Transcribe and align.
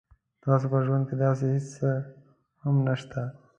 تاسو 0.43 0.65
په 0.71 0.77
ژوند 0.85 1.03
کې 1.07 1.15
داسې 1.23 1.45
هیڅ 1.53 1.65
څه 1.75 1.89
هم 2.63 2.75
نشته 2.87 3.21